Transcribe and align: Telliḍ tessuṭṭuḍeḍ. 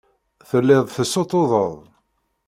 Telliḍ 0.49 0.85
tessuṭṭuḍeḍ. 0.89 1.73